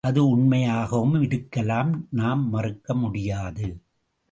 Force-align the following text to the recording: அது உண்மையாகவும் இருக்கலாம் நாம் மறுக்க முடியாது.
அது 0.03 0.21
உண்மையாகவும் 0.27 1.21
இருக்கலாம் 1.21 1.91
நாம் 2.11 2.43
மறுக்க 2.49 2.93
முடியாது. 2.95 3.67